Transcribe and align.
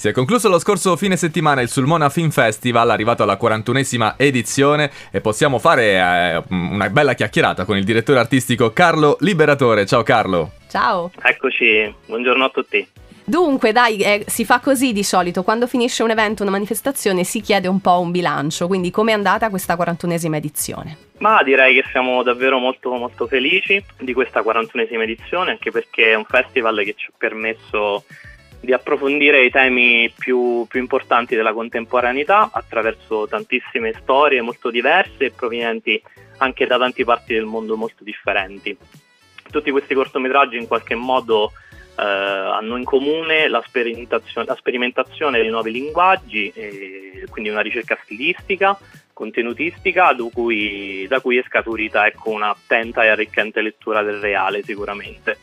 Si 0.00 0.08
è 0.08 0.12
concluso 0.12 0.48
lo 0.48 0.58
scorso 0.58 0.96
fine 0.96 1.14
settimana 1.14 1.60
il 1.60 1.68
Sulmona 1.68 2.08
Film 2.08 2.30
Festival, 2.30 2.88
arrivato 2.88 3.22
alla 3.22 3.36
41esima 3.38 4.14
edizione 4.16 4.90
e 5.12 5.20
possiamo 5.20 5.58
fare 5.58 5.92
eh, 5.92 6.42
una 6.48 6.88
bella 6.88 7.12
chiacchierata 7.12 7.66
con 7.66 7.76
il 7.76 7.84
direttore 7.84 8.18
artistico 8.18 8.72
Carlo 8.72 9.18
Liberatore. 9.20 9.84
Ciao 9.84 10.02
Carlo. 10.02 10.52
Ciao. 10.70 11.10
Eccoci, 11.22 11.94
buongiorno 12.06 12.44
a 12.46 12.48
tutti. 12.48 12.88
Dunque, 13.22 13.72
dai, 13.72 13.98
eh, 13.98 14.24
si 14.26 14.46
fa 14.46 14.60
così 14.60 14.94
di 14.94 15.02
solito, 15.02 15.42
quando 15.42 15.66
finisce 15.66 16.02
un 16.02 16.08
evento, 16.08 16.40
una 16.44 16.52
manifestazione, 16.52 17.22
si 17.22 17.42
chiede 17.42 17.68
un 17.68 17.82
po' 17.82 18.00
un 18.00 18.10
bilancio, 18.10 18.68
quindi 18.68 18.90
com'è 18.90 19.12
andata 19.12 19.50
questa 19.50 19.76
41esima 19.76 20.36
edizione? 20.36 20.96
Ma 21.18 21.42
direi 21.42 21.74
che 21.74 21.84
siamo 21.90 22.22
davvero 22.22 22.58
molto 22.58 22.90
molto 22.94 23.26
felici 23.26 23.84
di 23.98 24.14
questa 24.14 24.40
41esima 24.40 25.02
edizione, 25.02 25.50
anche 25.50 25.70
perché 25.70 26.12
è 26.12 26.14
un 26.14 26.24
festival 26.24 26.82
che 26.84 26.94
ci 26.96 27.08
ha 27.08 27.14
permesso 27.18 28.04
di 28.60 28.72
approfondire 28.72 29.44
i 29.44 29.50
temi 29.50 30.12
più, 30.16 30.66
più, 30.68 30.80
importanti 30.80 31.34
della 31.34 31.54
contemporaneità 31.54 32.50
attraverso 32.52 33.26
tantissime 33.26 33.94
storie 34.02 34.42
molto 34.42 34.70
diverse 34.70 35.26
e 35.26 35.30
provenienti 35.30 36.00
anche 36.38 36.66
da 36.66 36.78
tante 36.78 37.04
parti 37.04 37.32
del 37.32 37.46
mondo 37.46 37.76
molto 37.76 38.04
differenti. 38.04 38.76
Tutti 39.50 39.70
questi 39.70 39.94
cortometraggi 39.94 40.56
in 40.56 40.66
qualche 40.66 40.94
modo 40.94 41.52
eh, 41.98 42.02
hanno 42.02 42.76
in 42.76 42.84
comune 42.84 43.48
la 43.48 43.62
sperimentazione, 43.66 44.46
la 44.46 44.56
sperimentazione, 44.56 45.40
di 45.40 45.48
nuovi 45.48 45.72
linguaggi, 45.72 46.52
quindi 47.30 47.50
una 47.50 47.62
ricerca 47.62 47.98
stilistica, 48.02 48.78
contenutistica, 49.12 50.12
da 50.12 50.24
cui, 50.32 51.06
da 51.08 51.20
cui 51.20 51.38
è 51.38 51.44
scaturita 51.46 52.06
ecco, 52.06 52.30
un'attenta 52.30 53.04
e 53.04 53.08
arricchente 53.08 53.60
lettura 53.60 54.02
del 54.02 54.20
reale 54.20 54.62
sicuramente 54.62 55.38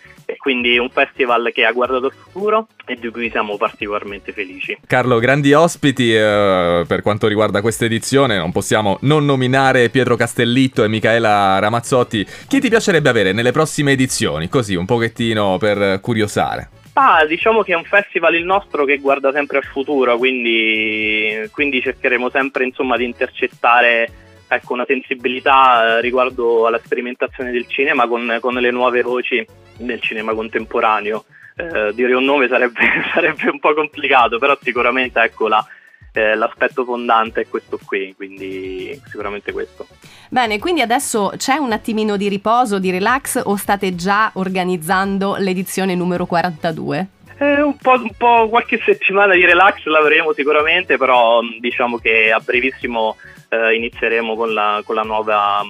quindi 0.48 0.78
un 0.78 0.90
festival 0.90 1.52
che 1.54 1.66
ha 1.66 1.74
guardato 1.74 2.06
il 2.06 2.14
futuro 2.14 2.68
e 2.86 2.96
di 2.96 3.10
cui 3.10 3.30
siamo 3.30 3.58
particolarmente 3.58 4.32
felici. 4.32 4.78
Carlo, 4.88 5.20
grandi 5.20 5.52
ospiti 5.52 6.16
eh, 6.16 6.86
per 6.88 7.02
quanto 7.02 7.28
riguarda 7.28 7.60
questa 7.60 7.84
edizione, 7.84 8.38
non 8.38 8.53
possiamo 8.53 8.98
non 9.02 9.25
nominare 9.25 9.90
Pietro 9.90 10.16
Castellitto 10.16 10.86
e 10.86 10.88
Michaela 10.88 11.59
Ramazzotti. 11.59 12.25
Chi 12.48 12.62
ti 12.62 12.70
piacerebbe 12.70 13.09
avere 13.09 13.34
nelle 13.34 13.52
prossime 13.52 13.92
edizioni? 13.92 14.48
Così, 14.48 14.75
un 14.75 14.86
pochettino 14.86 15.58
per 15.58 16.00
curiosare. 16.00 16.70
Ah, 16.94 17.25
diciamo 17.25 17.62
che 17.62 17.73
è 17.73 17.75
un 17.75 17.84
festival 17.84 18.36
il 18.36 18.45
nostro 18.45 18.86
che 18.86 19.00
guarda 19.00 19.34
sempre 19.34 19.58
al 19.58 19.66
futuro, 19.66 20.18
quindi, 20.18 21.45
quindi 21.52 21.81
cercheremo 21.81 22.30
sempre 22.30 22.64
insomma, 22.64 22.95
di 22.95 23.03
intercettare 23.03 24.27
ecco, 24.48 24.73
una 24.73 24.86
sensibilità 24.86 25.98
eh, 25.98 26.02
riguardo 26.02 26.67
alla 26.67 26.80
sperimentazione 26.84 27.52
del 27.52 27.67
cinema 27.67 28.08
con, 28.08 28.38
con 28.40 28.53
le 28.56 28.72
nuove 28.72 29.02
voci 29.02 29.45
nel 29.78 30.02
cinema 30.02 30.34
contemporaneo. 30.34 31.26
Eh, 31.56 31.94
dire 31.94 32.14
un 32.14 32.23
nome 32.23 32.48
sarebbe, 32.48 32.81
sarebbe, 33.14 33.50
un 33.50 33.59
po' 33.59 33.73
complicato, 33.73 34.38
però 34.38 34.58
sicuramente 34.62 35.20
ecco, 35.20 35.48
la, 35.48 35.66
eh, 36.12 36.36
l'aspetto 36.36 36.84
fondante 36.84 37.42
è 37.42 37.48
questo 37.48 37.80
qui, 37.84 38.14
quindi 38.16 39.00
sicuramente 39.06 39.52
questo. 39.52 39.88
Bene, 40.30 40.59
quindi 40.59 40.81
adesso 40.81 41.34
c'è 41.38 41.56
un 41.56 41.72
attimino 41.72 42.18
di 42.18 42.28
riposo, 42.28 42.80
di 42.80 42.92
relax 42.92 43.42
o 43.44 43.56
state 43.56 43.95
già 43.95 44.31
organizzando 44.34 45.36
l'edizione 45.38 45.95
numero 45.95 46.25
42? 46.25 47.08
Eh, 47.40 47.62
un, 47.62 47.78
po', 47.78 47.92
un, 47.92 48.12
po', 48.18 48.50
qualche 48.50 48.80
settimana 48.84 49.36
di 49.36 49.46
relax 49.46 49.84
l'avremo 49.86 50.34
sicuramente, 50.34 50.98
però 50.98 51.42
diciamo 51.60 52.00
che 52.00 52.32
a 52.32 52.40
brevissimo 52.40 53.16
eh, 53.50 53.76
inizieremo 53.76 54.36
con, 54.36 54.54
la, 54.54 54.82
con, 54.84 54.96
la 54.96 55.04
nuova, 55.04 55.62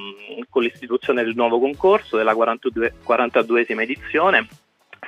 con 0.50 0.64
l'istituzione 0.64 1.24
del 1.24 1.36
nuovo 1.36 1.60
concorso, 1.60 2.16
della 2.16 2.34
42, 2.34 2.94
42esima 3.06 3.82
edizione, 3.82 4.48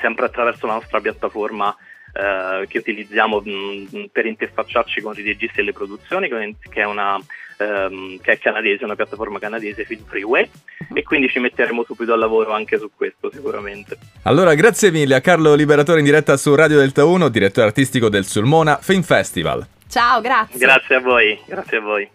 sempre 0.01 0.25
attraverso 0.25 0.67
la 0.67 0.73
nostra 0.73 0.99
piattaforma 0.99 1.73
eh, 2.13 2.65
che 2.67 2.77
utilizziamo 2.77 3.41
mh, 3.43 4.05
per 4.11 4.25
interfacciarci 4.25 5.01
con 5.01 5.13
i 5.17 5.21
registi 5.21 5.59
e 5.59 5.63
le 5.63 5.73
produzioni, 5.73 6.27
che 6.27 6.81
è 6.81 6.85
una 6.85 7.19
ehm, 7.59 8.19
che 8.21 8.33
è 8.33 8.37
canadese, 8.39 8.85
una 8.85 8.95
piattaforma 8.95 9.37
canadese, 9.39 9.83
Film 9.83 10.03
Freeway, 10.05 10.49
e 10.93 11.03
quindi 11.03 11.29
ci 11.29 11.39
metteremo 11.39 11.83
subito 11.83 12.13
al 12.13 12.19
lavoro 12.19 12.53
anche 12.53 12.77
su 12.77 12.89
questo 12.95 13.29
sicuramente. 13.31 13.97
Allora, 14.23 14.53
grazie 14.55 14.91
mille 14.91 15.15
a 15.15 15.21
Carlo 15.21 15.53
Liberatore 15.53 15.99
in 15.99 16.05
diretta 16.05 16.37
su 16.37 16.55
Radio 16.55 16.77
Delta 16.77 17.05
1, 17.05 17.29
direttore 17.29 17.67
artistico 17.67 18.09
del 18.09 18.25
Sulmona 18.25 18.77
Film 18.77 19.01
Festival. 19.01 19.65
Ciao, 19.89 20.21
grazie. 20.21 20.59
Grazie 20.59 20.95
a 20.95 20.99
voi, 20.99 21.39
grazie 21.45 21.77
a 21.77 21.81
voi. 21.81 22.07